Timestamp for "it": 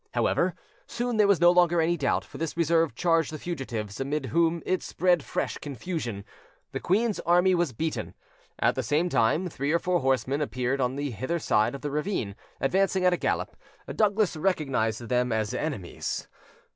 4.65-4.81